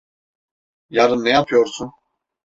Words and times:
Yarın 0.89 1.25
ne 1.25 1.29
yapıyorsun? 1.29 1.91